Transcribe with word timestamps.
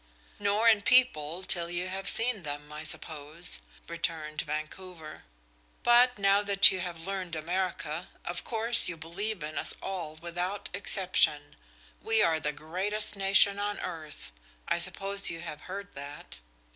"Nor 0.39 0.67
in 0.67 0.81
people 0.81 1.43
till 1.43 1.69
you 1.69 1.87
have 1.87 2.09
seen 2.09 2.41
them, 2.41 2.73
I 2.73 2.81
suppose," 2.81 3.59
returned 3.87 4.41
Vancouver. 4.41 5.25
"But 5.83 6.17
now 6.17 6.41
that 6.41 6.71
you 6.71 6.79
have 6.79 7.05
learned 7.05 7.35
America, 7.35 8.09
of 8.25 8.43
course 8.43 8.87
you 8.87 8.97
believe 8.97 9.43
in 9.43 9.59
us 9.59 9.75
all 9.79 10.15
without 10.15 10.69
exception. 10.73 11.55
We 12.01 12.23
are 12.23 12.39
the 12.39 12.51
greatest 12.51 13.15
nation 13.15 13.59
on 13.59 13.79
earth 13.79 14.31
I 14.67 14.79
suppose 14.79 15.29
you 15.29 15.41
have 15.41 15.61
heard 15.69 15.93
that?" 15.93 16.39